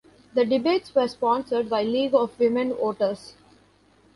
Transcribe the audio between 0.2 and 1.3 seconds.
The debates were